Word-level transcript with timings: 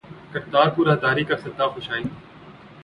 کرتارپور 0.33 0.85
راہداری 0.87 1.23
کا 1.25 1.33
افتتاح 1.35 1.67
خوش 1.73 1.89
آئند 1.91 2.09